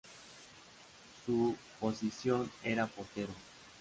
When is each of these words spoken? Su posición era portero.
Su 1.27 1.55
posición 1.79 2.49
era 2.63 2.87
portero. 2.87 3.29